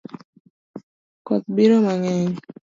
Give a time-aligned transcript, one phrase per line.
[1.25, 2.31] Koth biro mangeny